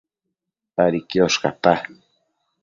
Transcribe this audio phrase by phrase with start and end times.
[0.75, 1.73] Padi quiosh cata